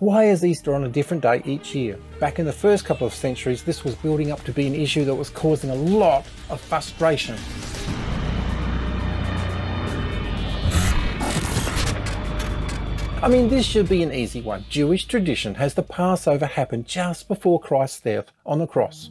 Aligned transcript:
Why 0.00 0.26
is 0.26 0.44
Easter 0.44 0.76
on 0.76 0.84
a 0.84 0.88
different 0.88 1.24
day 1.24 1.42
each 1.44 1.74
year? 1.74 1.98
Back 2.20 2.38
in 2.38 2.46
the 2.46 2.52
first 2.52 2.84
couple 2.84 3.04
of 3.04 3.12
centuries, 3.12 3.64
this 3.64 3.82
was 3.82 3.96
building 3.96 4.30
up 4.30 4.44
to 4.44 4.52
be 4.52 4.68
an 4.68 4.74
issue 4.76 5.04
that 5.04 5.14
was 5.16 5.28
causing 5.28 5.70
a 5.70 5.74
lot 5.74 6.24
of 6.50 6.60
frustration. 6.60 7.36
I 13.20 13.28
mean, 13.28 13.48
this 13.48 13.66
should 13.66 13.88
be 13.88 14.04
an 14.04 14.12
easy 14.12 14.40
one. 14.40 14.64
Jewish 14.68 15.04
tradition 15.06 15.56
has 15.56 15.74
the 15.74 15.82
Passover 15.82 16.46
happen 16.46 16.84
just 16.84 17.26
before 17.26 17.58
Christ's 17.58 17.98
death 17.98 18.30
on 18.46 18.60
the 18.60 18.68
cross. 18.68 19.10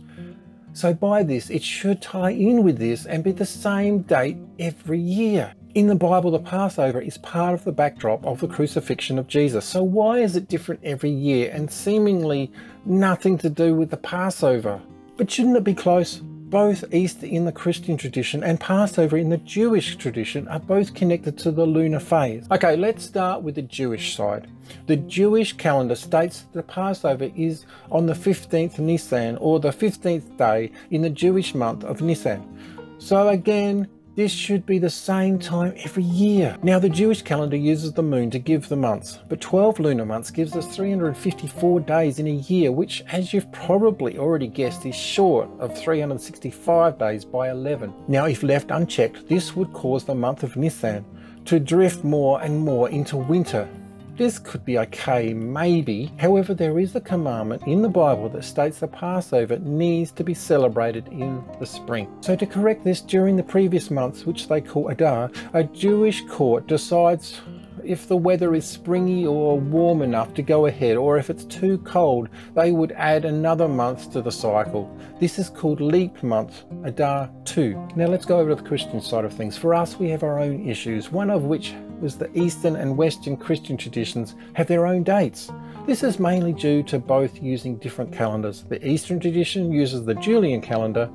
So 0.71 0.93
by 0.93 1.21
this, 1.21 1.49
it 1.49 1.63
should 1.63 2.01
tie 2.01 2.31
in 2.31 2.63
with 2.63 2.77
this 2.77 3.05
and 3.05 3.25
be 3.25 3.33
the 3.33 3.45
same 3.45 4.03
date 4.03 4.37
every 4.57 4.99
year. 4.99 5.53
In 5.77 5.85
the 5.85 5.93
Bible, 5.93 6.31
the 6.31 6.39
Passover 6.39 6.99
is 6.99 7.19
part 7.19 7.53
of 7.53 7.63
the 7.63 7.71
backdrop 7.71 8.25
of 8.25 8.39
the 8.39 8.47
crucifixion 8.47 9.19
of 9.19 9.27
Jesus. 9.27 9.63
So 9.63 9.83
why 9.83 10.21
is 10.21 10.35
it 10.35 10.47
different 10.47 10.81
every 10.83 11.11
year 11.11 11.51
and 11.53 11.69
seemingly 11.69 12.51
nothing 12.85 13.37
to 13.37 13.47
do 13.47 13.75
with 13.75 13.91
the 13.91 13.97
Passover? 13.97 14.81
But 15.17 15.29
shouldn't 15.29 15.55
it 15.55 15.63
be 15.63 15.75
close? 15.75 16.15
Both 16.15 16.91
Easter 16.91 17.27
in 17.27 17.45
the 17.45 17.51
Christian 17.51 17.95
tradition 17.95 18.43
and 18.43 18.59
Passover 18.59 19.17
in 19.17 19.29
the 19.29 19.37
Jewish 19.37 19.97
tradition 19.97 20.47
are 20.47 20.59
both 20.59 20.95
connected 20.95 21.37
to 21.37 21.51
the 21.51 21.67
lunar 21.67 21.99
phase. 21.99 22.47
Okay, 22.49 22.75
let's 22.75 23.05
start 23.05 23.43
with 23.43 23.53
the 23.53 23.61
Jewish 23.61 24.15
side. 24.15 24.47
The 24.87 24.95
Jewish 24.95 25.53
calendar 25.53 25.93
states 25.93 26.45
the 26.53 26.63
Passover 26.63 27.29
is 27.35 27.67
on 27.91 28.07
the 28.07 28.13
15th 28.13 28.79
Nisan 28.79 29.37
or 29.37 29.59
the 29.59 29.69
15th 29.69 30.37
day 30.39 30.71
in 30.89 31.03
the 31.03 31.11
Jewish 31.11 31.53
month 31.53 31.83
of 31.83 32.01
Nisan. 32.01 32.57
So 32.97 33.27
again, 33.27 33.87
this 34.17 34.31
should 34.31 34.65
be 34.65 34.79
the 34.79 34.89
same 34.89 35.37
time 35.37 35.75
every 35.83 36.01
year. 36.01 36.57
Now 36.63 36.79
the 36.79 36.89
Jewish 36.89 37.21
calendar 37.21 37.55
uses 37.55 37.93
the 37.93 38.01
moon 38.01 38.31
to 38.31 38.39
give 38.39 38.67
the 38.67 38.75
months, 38.75 39.19
but 39.29 39.39
12 39.39 39.79
lunar 39.79 40.07
months 40.07 40.31
gives 40.31 40.55
us 40.55 40.75
354 40.75 41.81
days 41.81 42.17
in 42.17 42.25
a 42.25 42.31
year, 42.31 42.71
which 42.71 43.03
as 43.11 43.31
you've 43.31 43.51
probably 43.51 44.17
already 44.17 44.47
guessed 44.47 44.87
is 44.87 44.95
short 44.95 45.47
of 45.59 45.77
365 45.77 46.97
days 46.97 47.25
by 47.25 47.51
11. 47.51 47.93
Now 48.07 48.25
if 48.25 48.41
left 48.41 48.71
unchecked, 48.71 49.29
this 49.29 49.55
would 49.55 49.71
cause 49.71 50.03
the 50.03 50.15
month 50.15 50.41
of 50.41 50.57
Nisan 50.57 51.05
to 51.45 51.59
drift 51.59 52.03
more 52.03 52.41
and 52.41 52.59
more 52.59 52.89
into 52.89 53.17
winter 53.17 53.69
this 54.17 54.39
could 54.39 54.65
be 54.65 54.79
okay, 54.79 55.33
maybe. 55.33 56.11
However, 56.17 56.53
there 56.53 56.79
is 56.79 56.95
a 56.95 57.01
commandment 57.01 57.63
in 57.67 57.81
the 57.81 57.89
Bible 57.89 58.29
that 58.29 58.43
states 58.43 58.79
the 58.79 58.87
Passover 58.87 59.59
needs 59.59 60.11
to 60.13 60.23
be 60.23 60.33
celebrated 60.33 61.07
in 61.09 61.43
the 61.59 61.65
spring. 61.65 62.09
So 62.21 62.35
to 62.35 62.45
correct 62.45 62.83
this, 62.83 63.01
during 63.01 63.35
the 63.35 63.43
previous 63.43 63.91
months, 63.91 64.25
which 64.25 64.47
they 64.47 64.61
call 64.61 64.89
Adar, 64.89 65.31
a 65.53 65.63
Jewish 65.63 66.25
court 66.25 66.67
decides 66.67 67.39
if 67.83 68.07
the 68.07 68.17
weather 68.17 68.53
is 68.53 68.67
springy 68.67 69.25
or 69.25 69.59
warm 69.59 70.01
enough 70.01 70.33
to 70.33 70.41
go 70.41 70.65
ahead, 70.65 70.97
or 70.97 71.17
if 71.17 71.29
it's 71.29 71.45
too 71.45 71.77
cold, 71.79 72.27
they 72.53 72.71
would 72.71 72.91
add 72.93 73.23
another 73.23 73.67
month 73.67 74.11
to 74.11 74.21
the 74.21 74.31
cycle. 74.31 74.93
This 75.19 75.39
is 75.39 75.49
called 75.49 75.79
leap 75.79 76.21
month, 76.21 76.63
Adar 76.83 77.29
2. 77.45 77.89
Now 77.95 78.07
let's 78.07 78.25
go 78.25 78.39
over 78.39 78.49
to 78.49 78.55
the 78.55 78.67
Christian 78.67 78.99
side 78.99 79.25
of 79.25 79.33
things. 79.33 79.57
For 79.57 79.73
us, 79.73 79.97
we 79.97 80.09
have 80.09 80.23
our 80.23 80.39
own 80.39 80.67
issues, 80.67 81.11
one 81.11 81.29
of 81.29 81.43
which 81.43 81.73
was 81.99 82.17
the 82.17 82.29
Eastern 82.37 82.75
and 82.75 82.97
Western 82.97 83.37
Christian 83.37 83.77
traditions 83.77 84.35
have 84.53 84.67
their 84.67 84.85
own 84.85 85.03
dates. 85.03 85.51
This 85.85 86.03
is 86.03 86.19
mainly 86.19 86.53
due 86.53 86.83
to 86.83 86.99
both 86.99 87.41
using 87.41 87.77
different 87.77 88.11
calendars. 88.11 88.63
The 88.67 88.85
Eastern 88.87 89.19
tradition 89.19 89.71
uses 89.71 90.05
the 90.05 90.15
Julian 90.15 90.61
calendar, 90.61 91.09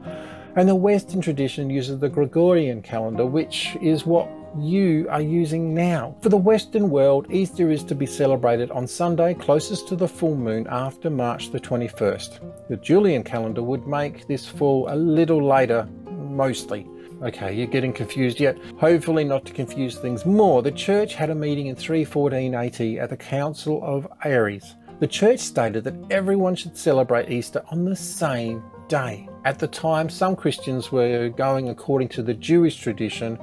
and 0.57 0.69
the 0.69 0.75
Western 0.75 1.21
tradition 1.21 1.71
uses 1.71 1.99
the 1.99 2.09
Gregorian 2.09 2.83
calendar, 2.83 3.27
which 3.27 3.77
is 3.81 4.07
what 4.07 4.29
you 4.59 5.07
are 5.09 5.21
using 5.21 5.75
now. 5.75 6.15
For 6.21 6.29
the 6.29 6.37
Western 6.37 6.91
world, 6.91 7.27
Easter 7.31 7.71
is 7.71 7.83
to 7.85 7.95
be 7.95 8.07
celebrated 8.07 8.71
on 8.71 8.87
Sunday 8.87 9.35
closest 9.35 9.89
to 9.89 9.97
the 9.97 10.09
full 10.09 10.37
moon 10.37 10.67
after 10.69 11.09
March 11.09 11.51
the 11.51 11.61
21st. 11.61 12.69
The 12.69 12.77
Julian 12.77 13.25
calendar 13.25 13.63
would 13.63 13.87
make 13.87 14.27
this 14.27 14.47
fall 14.47 14.87
a 14.91 14.97
little 14.97 15.43
later, 15.43 15.89
mostly. 16.11 16.87
Okay, 17.23 17.55
you're 17.55 17.69
getting 17.69 17.93
confused 17.93 18.41
yet. 18.41 18.59
Hopefully 18.81 19.23
not 19.23 19.45
to 19.45 19.53
confuse 19.53 19.97
things 19.97 20.27
more. 20.27 20.61
The 20.61 20.73
church 20.73 21.15
had 21.15 21.31
a 21.31 21.35
meeting 21.37 21.69
in 21.69 21.77
314 21.77 22.53
AD 22.53 22.81
at 22.99 23.11
the 23.11 23.17
Council 23.17 23.81
of 23.85 24.09
Arles. 24.25 24.75
The 24.99 25.07
church 25.07 25.39
stated 25.39 25.85
that 25.85 25.95
everyone 26.11 26.57
should 26.57 26.77
celebrate 26.77 27.31
Easter 27.31 27.63
on 27.71 27.85
the 27.85 27.95
same 27.95 28.65
day. 28.89 29.29
At 29.45 29.61
the 29.61 29.69
time, 29.69 30.09
some 30.09 30.35
Christians 30.35 30.91
were 30.91 31.29
going 31.29 31.69
according 31.69 32.09
to 32.09 32.23
the 32.23 32.35
Jewish 32.35 32.77
tradition 32.77 33.39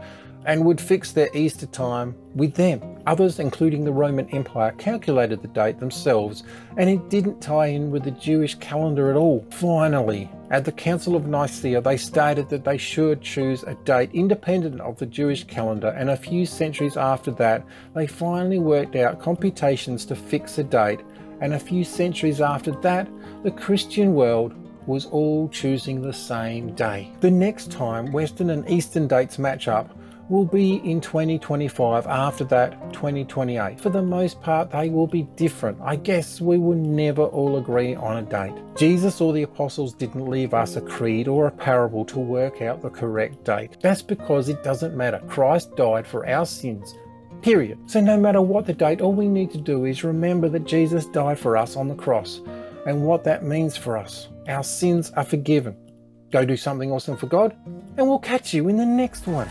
and 0.46 0.66
would 0.66 0.82
fix 0.82 1.14
their 1.14 1.30
Easter 1.34 1.66
time 1.66 2.16
with 2.36 2.56
them. 2.56 2.82
Others, 3.08 3.40
including 3.40 3.86
the 3.86 3.94
Roman 3.94 4.30
Empire, 4.32 4.74
calculated 4.78 5.42
the 5.42 5.48
date 5.48 5.80
themselves 5.80 6.44
and 6.76 6.90
it 6.90 7.10
didn't 7.10 7.42
tie 7.42 7.68
in 7.68 7.92
with 7.92 8.04
the 8.04 8.12
Jewish 8.12 8.56
calendar 8.56 9.10
at 9.10 9.16
all. 9.16 9.46
Finally, 9.52 10.30
at 10.52 10.66
the 10.66 10.72
Council 10.72 11.16
of 11.16 11.28
Nicaea, 11.28 11.80
they 11.80 11.98
stated 11.98 12.50
that 12.50 12.64
they 12.64 12.78
should 12.78 13.22
choose 13.22 13.64
a 13.64 13.76
date 13.86 14.10
independent 14.14 14.82
of 14.82 14.98
the 14.98 15.06
Jewish 15.06 15.44
calendar, 15.44 15.90
and 15.90 16.10
a 16.10 16.18
few 16.18 16.46
centuries 16.46 16.98
after 16.98 17.32
that, 17.32 17.64
they 17.94 18.08
finally 18.08 18.60
worked 18.60 18.96
out 18.96 19.22
computations 19.22 20.06
to 20.06 20.16
fix 20.16 20.58
a 20.58 20.64
date, 20.64 21.02
and 21.42 21.54
a 21.54 21.60
few 21.60 21.84
centuries 21.84 22.42
after 22.42 22.72
that, 22.82 23.08
the 23.44 23.52
Christian 23.52 24.14
world 24.14 24.54
was 24.88 25.06
all 25.06 25.48
choosing 25.50 26.02
the 26.02 26.14
same 26.14 26.74
day. 26.74 27.12
The 27.20 27.30
next 27.30 27.72
time 27.72 28.12
Western 28.12 28.50
and 28.50 28.68
Eastern 28.68 29.08
dates 29.08 29.38
match 29.38 29.68
up, 29.68 29.96
will 30.30 30.46
be 30.46 30.76
in 30.90 31.02
2025, 31.02 32.08
after 32.08 32.44
that 32.46 32.72
2028. 32.94 33.80
For 33.80 33.90
the 33.90 34.02
most 34.02 34.42
part, 34.42 34.72
they 34.72 34.90
will 34.90 35.08
be 35.08 35.24
different. 35.36 35.80
I 35.82 35.96
guess 35.96 36.40
we 36.40 36.58
will 36.58 36.78
never 36.78 37.24
all 37.24 37.58
agree 37.58 37.96
on 37.96 38.18
a 38.18 38.22
date. 38.22 38.54
Jesus 38.78 39.20
or 39.20 39.34
the 39.34 39.44
apostles 39.44 39.94
didn't 39.94 40.30
leave 40.30 40.54
us 40.54 40.76
a 40.76 40.82
creed 40.82 41.28
or 41.28 41.48
a 41.48 41.52
parable 41.52 42.06
to 42.06 42.20
work 42.20 42.62
out 42.62 42.82
the 42.82 42.90
correct 42.90 43.44
date. 43.44 43.78
That's 43.82 44.02
because 44.04 44.50
it 44.50 44.64
doesn't 44.64 44.96
matter. 44.96 45.22
Christ 45.28 45.76
died 45.76 46.06
for 46.08 46.28
our 46.28 46.46
sins. 46.46 46.94
Period. 47.42 47.80
So 47.90 48.02
no 48.02 48.18
matter 48.18 48.42
what 48.42 48.66
the 48.66 48.74
date, 48.74 49.02
all 49.02 49.14
we 49.14 49.28
need 49.28 49.52
to 49.52 49.58
do 49.58 49.86
is 49.86 50.04
remember 50.04 50.50
that 50.50 50.66
Jesus 50.66 51.06
died 51.08 51.40
for 51.40 51.58
us 51.58 51.76
on 51.76 51.88
the 51.88 51.96
cross 51.96 52.42
and 52.86 53.04
what 53.04 53.24
that 53.24 53.44
means 53.44 53.78
for 53.78 53.98
us. 53.98 54.28
Our 54.48 54.64
sins 54.64 55.12
are 55.12 55.24
forgiven. 55.24 55.76
Go 56.32 56.46
do 56.46 56.58
something 56.58 56.92
awesome 56.92 57.18
for 57.18 57.26
God, 57.26 57.56
and 57.98 58.08
we'll 58.08 58.20
catch 58.20 58.54
you 58.54 58.68
in 58.68 58.78
the 58.78 58.86
next 58.86 59.26
one. 59.26 59.48